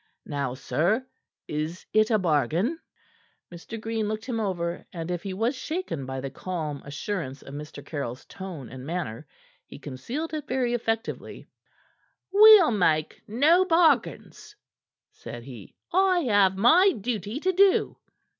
[0.25, 1.05] Now, sir!
[1.47, 2.79] Is it a bargain?"
[3.53, 3.79] Mr.
[3.79, 7.85] Green looked him over, and if he was shaken by the calm assurance of Mr.
[7.85, 9.27] Caryll's tone and manner,
[9.67, 11.45] he concealed it very effectively.
[12.33, 14.55] "We'll make no bargains,"
[15.11, 15.75] said he.
[15.93, 17.99] "I have my duty to do."